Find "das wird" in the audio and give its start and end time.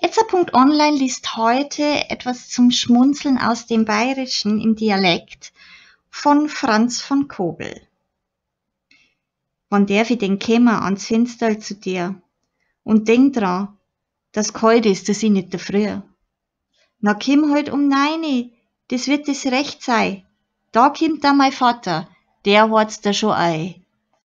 18.88-19.26